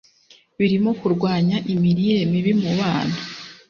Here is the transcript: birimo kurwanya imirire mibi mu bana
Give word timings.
birimo 0.57 0.91
kurwanya 0.99 1.57
imirire 1.73 2.19
mibi 2.31 2.51
mu 2.61 2.71
bana 2.79 3.17